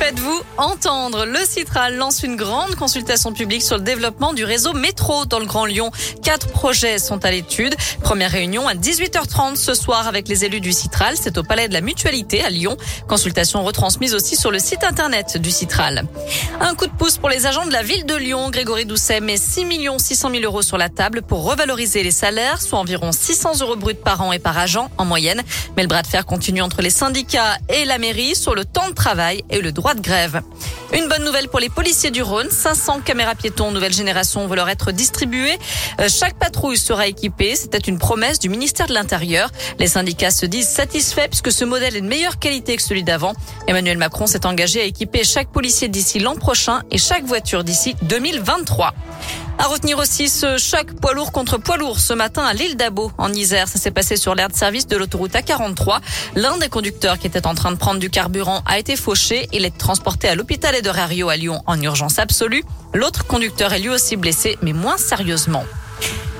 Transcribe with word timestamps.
faites-vous 0.00 0.40
entendre. 0.56 1.26
Le 1.26 1.44
Citral 1.44 1.96
lance 1.96 2.22
une 2.22 2.34
grande 2.34 2.74
consultation 2.74 3.34
publique 3.34 3.60
sur 3.60 3.76
le 3.76 3.82
développement 3.82 4.32
du 4.32 4.44
réseau 4.44 4.72
métro 4.72 5.26
dans 5.26 5.38
le 5.38 5.44
Grand 5.44 5.66
Lyon. 5.66 5.90
Quatre 6.22 6.48
projets 6.48 6.98
sont 6.98 7.22
à 7.22 7.30
l'étude. 7.30 7.74
Première 8.00 8.30
réunion 8.30 8.66
à 8.66 8.72
18h30 8.74 9.56
ce 9.56 9.74
soir 9.74 10.08
avec 10.08 10.26
les 10.26 10.46
élus 10.46 10.60
du 10.60 10.72
Citral. 10.72 11.16
C'est 11.20 11.36
au 11.36 11.42
Palais 11.42 11.68
de 11.68 11.74
la 11.74 11.82
Mutualité 11.82 12.42
à 12.42 12.48
Lyon. 12.48 12.78
Consultation 13.08 13.62
retransmise 13.62 14.14
aussi 14.14 14.36
sur 14.36 14.50
le 14.50 14.58
site 14.58 14.84
internet 14.84 15.36
du 15.36 15.50
Citral. 15.50 16.04
Un 16.60 16.74
coup 16.74 16.86
de 16.86 16.92
pouce 16.92 17.18
pour 17.18 17.28
les 17.28 17.46
agents 17.46 17.66
de 17.66 17.72
la 17.72 17.82
ville 17.82 18.06
de 18.06 18.14
Lyon. 18.14 18.48
Grégory 18.48 18.86
Doucet 18.86 19.20
met 19.20 19.36
6 19.36 19.66
600 19.98 20.30
000 20.30 20.44
euros 20.44 20.62
sur 20.62 20.78
la 20.78 20.88
table 20.88 21.20
pour 21.20 21.44
revaloriser 21.44 22.02
les 22.02 22.10
salaires, 22.10 22.62
soit 22.62 22.78
environ 22.78 23.12
600 23.12 23.60
euros 23.60 23.76
bruts 23.76 23.94
par 23.94 24.22
an 24.22 24.32
et 24.32 24.38
par 24.38 24.56
agent 24.56 24.90
en 24.96 25.04
moyenne. 25.04 25.42
Mais 25.76 25.82
le 25.82 25.88
bras 25.88 26.00
de 26.00 26.06
fer 26.06 26.24
continue 26.24 26.62
entre 26.62 26.80
les 26.80 26.90
syndicats 26.90 27.58
et 27.68 27.84
la 27.84 27.98
mairie 27.98 28.34
sur 28.34 28.54
le 28.54 28.64
temps 28.64 28.88
de 28.88 28.94
travail 28.94 29.44
et 29.50 29.60
le 29.60 29.72
droit 29.72 29.89
de 29.94 30.00
grève. 30.00 30.42
Une 30.92 31.08
bonne 31.08 31.24
nouvelle 31.24 31.48
pour 31.48 31.60
les 31.60 31.68
policiers 31.68 32.10
du 32.10 32.22
Rhône. 32.22 32.50
500 32.50 33.00
caméras 33.00 33.34
piétons 33.34 33.70
nouvelle 33.70 33.92
génération 33.92 34.46
vont 34.46 34.54
leur 34.54 34.68
être 34.68 34.90
distribuées. 34.92 35.58
Euh, 36.00 36.08
chaque 36.08 36.38
patrouille 36.38 36.78
sera 36.78 37.06
équipée. 37.06 37.54
C'était 37.54 37.78
une 37.78 37.98
promesse 37.98 38.38
du 38.38 38.48
ministère 38.48 38.86
de 38.86 38.94
l'Intérieur. 38.94 39.50
Les 39.78 39.86
syndicats 39.86 40.30
se 40.30 40.46
disent 40.46 40.68
satisfaits 40.68 41.28
puisque 41.28 41.52
ce 41.52 41.64
modèle 41.64 41.96
est 41.96 42.00
de 42.00 42.06
meilleure 42.06 42.38
qualité 42.38 42.76
que 42.76 42.82
celui 42.82 43.04
d'avant. 43.04 43.34
Emmanuel 43.68 43.98
Macron 43.98 44.26
s'est 44.26 44.46
engagé 44.46 44.80
à 44.80 44.84
équiper 44.84 45.24
chaque 45.24 45.50
policier 45.50 45.88
d'ici 45.88 46.18
l'an 46.18 46.34
prochain 46.34 46.82
et 46.90 46.98
chaque 46.98 47.24
voiture 47.24 47.62
d'ici 47.62 47.94
2023. 48.02 48.92
À 49.60 49.66
retenir 49.66 49.98
aussi 49.98 50.30
ce 50.30 50.56
choc 50.56 50.94
poids 51.02 51.12
lourd 51.12 51.32
contre 51.32 51.58
poids 51.58 51.76
lourd 51.76 52.00
ce 52.00 52.14
matin 52.14 52.42
à 52.42 52.54
l'île 52.54 52.78
d'Abo 52.78 53.12
en 53.18 53.30
Isère. 53.30 53.68
Ça 53.68 53.78
s'est 53.78 53.90
passé 53.90 54.16
sur 54.16 54.34
l'aire 54.34 54.48
de 54.48 54.54
service 54.54 54.86
de 54.86 54.96
l'autoroute 54.96 55.32
A43. 55.32 55.98
L'un 56.34 56.56
des 56.56 56.70
conducteurs 56.70 57.18
qui 57.18 57.26
était 57.26 57.46
en 57.46 57.54
train 57.54 57.70
de 57.70 57.76
prendre 57.76 58.00
du 58.00 58.08
carburant 58.08 58.62
a 58.64 58.78
été 58.78 58.96
fauché. 58.96 59.50
Il 59.52 59.66
est 59.66 59.76
transporté 59.76 60.28
à 60.28 60.34
l'hôpital 60.34 60.80
de 60.80 60.88
Rario 60.88 61.28
à 61.28 61.36
Lyon 61.36 61.62
en 61.66 61.78
urgence 61.82 62.18
absolue. 62.18 62.64
L'autre 62.94 63.26
conducteur 63.26 63.74
est 63.74 63.80
lui 63.80 63.90
aussi 63.90 64.16
blessé, 64.16 64.56
mais 64.62 64.72
moins 64.72 64.96
sérieusement. 64.96 65.66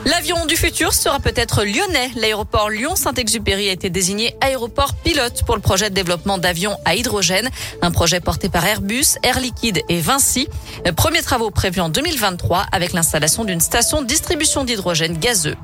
L'avion 0.06 0.46
du 0.46 0.56
futur 0.56 0.94
sera 0.94 1.20
peut-être 1.20 1.62
lyonnais. 1.62 2.10
L'aéroport 2.16 2.70
Lyon-Saint-Exupéry 2.70 3.68
a 3.68 3.72
été 3.72 3.90
désigné 3.90 4.34
aéroport 4.40 4.94
pilote 4.94 5.42
pour 5.44 5.54
le 5.54 5.60
projet 5.60 5.90
de 5.90 5.94
développement 5.94 6.38
d'avions 6.38 6.78
à 6.86 6.94
hydrogène, 6.94 7.50
un 7.82 7.90
projet 7.90 8.20
porté 8.20 8.48
par 8.48 8.64
Airbus, 8.64 9.18
Air 9.22 9.40
Liquide 9.40 9.82
et 9.90 10.00
Vinci. 10.00 10.48
Premiers 10.96 11.22
travaux 11.22 11.50
prévus 11.50 11.80
en 11.80 11.90
2023 11.90 12.66
avec 12.72 12.94
l'installation 12.94 13.44
d'une 13.44 13.60
station 13.60 14.00
de 14.00 14.06
distribution 14.06 14.64
d'hydrogène 14.64 15.18
gazeux. 15.18 15.56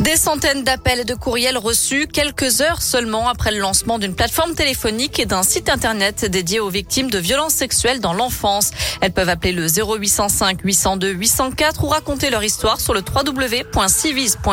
Des 0.00 0.16
centaines 0.16 0.64
d'appels 0.64 1.00
et 1.00 1.04
de 1.04 1.14
courriels 1.14 1.58
reçus 1.58 2.06
quelques 2.06 2.62
heures 2.62 2.80
seulement 2.80 3.28
après 3.28 3.52
le 3.52 3.58
lancement 3.58 3.98
d'une 3.98 4.14
plateforme 4.14 4.54
téléphonique 4.54 5.18
et 5.18 5.26
d'un 5.26 5.42
site 5.42 5.68
internet 5.68 6.24
dédié 6.24 6.58
aux 6.58 6.70
victimes 6.70 7.10
de 7.10 7.18
violences 7.18 7.52
sexuelles 7.52 8.00
dans 8.00 8.14
l'enfance. 8.14 8.70
Elles 9.02 9.12
peuvent 9.12 9.28
appeler 9.28 9.52
le 9.52 9.66
0805 9.66 10.60
802 10.64 11.10
804 11.10 11.84
ou 11.84 11.88
raconter 11.88 12.30
leur 12.30 12.42
histoire 12.42 12.80
sur 12.80 12.94
le 12.94 13.02
www.civis.fr. 13.02 14.50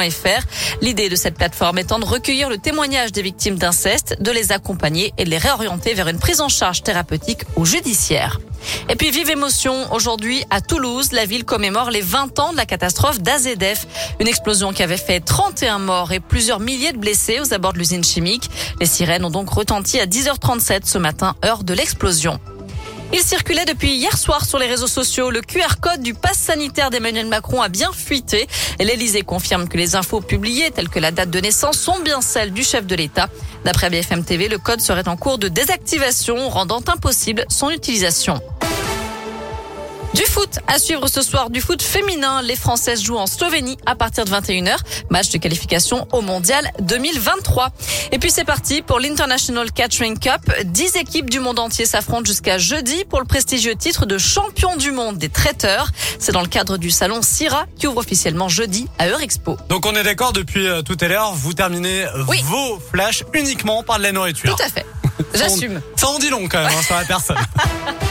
L'idée 0.81 1.08
de 1.08 1.16
cette 1.16 1.36
plateforme 1.36 1.78
étant 1.78 2.00
de 2.00 2.06
recueillir 2.06 2.50
le 2.50 2.58
témoignage 2.58 3.14
des 3.14 3.22
victimes 3.22 3.58
d'inceste, 3.58 4.22
de 4.22 4.31
les 4.31 4.52
accompagner 4.52 5.14
et 5.18 5.23
de 5.23 5.30
les 5.30 5.38
réorienter 5.38 5.94
vers 5.94 6.09
une 6.09 6.20
prise 6.20 6.42
en 6.42 6.50
charge 6.50 6.84
thérapeutique 6.84 7.44
ou 7.56 7.64
judiciaire. 7.64 8.42
Et 8.90 8.96
puis 8.96 9.12
vive 9.12 9.30
émotion 9.30 9.92
aujourd'hui 9.94 10.44
à 10.50 10.62
Toulouse, 10.62 11.12
la 11.12 11.26
ville 11.26 11.46
commémore 11.46 11.92
les 11.92 12.02
20 12.02 12.40
ans 12.40 12.52
de 12.52 12.58
la 12.58 12.66
catastrophe 12.66 13.22
d'AZF, 13.22 13.86
une 14.20 14.28
explosion 14.28 14.74
qui 14.74 14.84
avait 14.84 14.98
fait 14.98 15.20
31 15.20 15.80
morts 15.80 16.12
et 16.12 16.20
plusieurs 16.20 16.59
milliers 16.59 16.94
de 16.94 16.98
blessés 16.98 17.40
aux 17.40 17.54
abords 17.54 17.74
de 17.74 17.80
l'usine 17.80 18.04
chimique. 18.04 18.50
Les 18.80 18.86
sirènes 18.86 19.26
ont 19.26 19.30
donc 19.30 19.50
retenti 19.50 20.00
à 20.00 20.06
10h37 20.06 20.82
ce 20.86 20.98
matin, 20.98 21.36
heure 21.44 21.64
de 21.64 21.74
l'explosion. 21.74 22.40
Il 23.14 23.22
circulait 23.22 23.66
depuis 23.66 23.94
hier 23.94 24.18
soir 24.18 24.46
sur 24.46 24.59
les 24.59 24.68
réseaux 24.68 24.88
sociaux. 24.88 25.31
Le 25.31 25.42
QR 25.42 25.80
code 25.80 26.02
du 26.02 26.14
pass 26.14 26.38
sanitaire 26.38 26.90
d'Emmanuel 26.90 27.28
Macron 27.28 27.62
a 27.62 27.70
bien 27.70 27.91
fuité. 27.94 28.47
L'Elysée 28.80 29.22
confirme 29.22 29.70
que 29.70 29.78
les 29.78 29.96
infos 29.96 30.20
publiées, 30.20 30.72
telles 30.72 30.90
que 30.90 31.00
la 31.00 31.12
date 31.12 31.30
de 31.30 31.40
naissance, 31.40 31.78
sont 31.78 32.00
bien 32.00 32.20
celles 32.22 32.52
du 32.52 32.64
chef 32.64 32.86
de 32.86 32.96
l'État. 32.96 33.30
D'après 33.64 33.90
BFM 33.90 34.25
TV, 34.25 34.50
le 34.50 34.58
code 34.58 34.81
serait 34.81 35.08
en 35.08 35.16
cours 35.16 35.38
de 35.38 35.47
désactivation, 35.47 36.50
rendant 36.50 36.81
impossible 36.88 37.46
son 37.50 37.70
utilisation. 37.70 38.41
Du 40.13 40.23
foot 40.23 40.59
à 40.68 40.79
suivre 40.79 41.07
ce 41.07 41.22
soir, 41.22 41.50
du 41.50 41.62
foot 41.62 41.81
féminin. 41.81 42.41
Les 42.41 42.56
Françaises 42.56 43.03
jouent 43.03 43.18
en 43.18 43.28
Slovénie 43.28 43.78
à 43.85 43.94
partir 43.95 44.25
de 44.25 44.31
21h. 44.31 44.75
Match 45.12 45.29
de 45.29 45.38
qualification 45.38 46.07
au 46.12 46.22
Mondial 46.22 46.72
2023. 46.81 47.69
Et 48.12 48.17
puis 48.19 48.31
c'est 48.31 48.44
parti 48.46 48.81
pour 48.81 49.00
l'International 49.00 49.72
Catering 49.72 50.17
Cup. 50.17 50.41
Dix 50.66 50.96
équipes 50.96 51.29
du 51.29 51.40
monde 51.40 51.59
entier 51.59 51.85
s'affrontent 51.85 52.25
jusqu'à 52.25 52.57
jeudi 52.57 53.06
pour 53.06 53.19
le 53.19 53.25
prestigieux 53.25 53.75
titre 53.75 54.06
de 54.06 54.17
champion 54.17 54.75
du 54.75 54.91
monde 54.91 55.17
des 55.17 55.29
traiteurs. 55.29 55.90
C'est 56.19 56.31
dans 56.31 56.41
le 56.41 56.47
cadre 56.47 56.78
du 56.78 56.90
salon 56.90 57.22
Syrah 57.22 57.66
qui 57.78 57.85
ouvre 57.85 57.97
officiellement 57.97 58.50
jeudi 58.50 58.88
à 58.97 59.07
Eurexpo. 59.09 59.57
Donc 59.69 59.85
on 59.85 59.94
est 59.96 60.03
d'accord 60.03 60.34
depuis 60.34 60.67
euh, 60.67 60.81
tout 60.81 60.97
à 61.00 61.07
l'heure, 61.07 61.34
vous 61.34 61.53
terminez 61.53 62.06
Oui. 62.28 62.41
vos 62.46 62.79
flashs 62.91 63.23
uniquement 63.34 63.84
par 63.84 63.97
de 64.00 64.03
la 64.03 64.12
nourriture. 64.13 64.56
Tout 64.56 64.63
à 64.63 64.69
fait. 64.69 64.85
J'assume. 65.35 65.79
Ça 65.96 66.07
en 66.07 66.17
dit 66.17 66.29
long 66.29 66.47
quand 66.50 66.59
même 66.63 66.72
hein, 66.75 66.81
sur 66.84 66.96
la 66.96 67.06
personne. 67.06 67.38